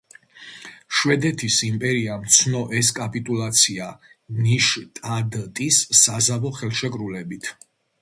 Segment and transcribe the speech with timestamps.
[0.99, 3.93] შვედეთის იმპერიამ ცნო ეს კაპიტულაცია
[4.49, 7.57] ნიშტადტის საზავო ხელშეკრულებით.